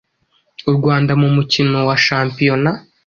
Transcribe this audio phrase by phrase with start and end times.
[0.69, 2.71] u Rwanda mu mukino wa shampiyona